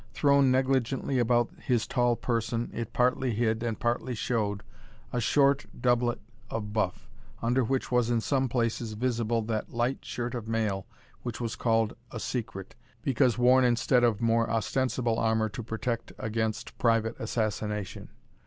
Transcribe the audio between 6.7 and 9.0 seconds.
buff, under which was in some places